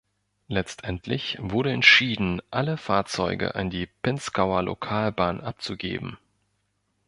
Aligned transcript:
Letztendlich 0.47 1.37
wurde 1.39 1.71
entschieden, 1.71 2.41
alle 2.49 2.77
Fahrzeuge 2.77 3.53
an 3.53 3.69
die 3.69 3.85
Pinzgauer 3.85 4.63
Lokalbahn 4.63 5.39
abzugeben. 5.41 6.17